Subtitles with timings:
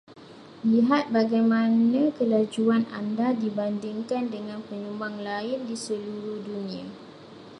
[0.71, 6.85] Lihat bagaimana kemajuan Anda dibandingkan dengan penyumbang lain di seluruh dunia.